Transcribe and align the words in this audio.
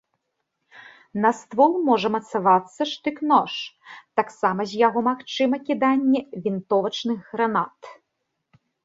На 1.25 1.31
ствол 1.39 1.71
можа 1.89 2.07
мацавацца 2.15 2.81
штык-нож, 2.91 3.53
таксама 4.21 4.61
з 4.71 4.79
яго 4.87 4.99
магчыма 5.09 5.55
кіданне 5.69 6.19
вінтовачных 6.47 7.19
гранат. 7.35 7.79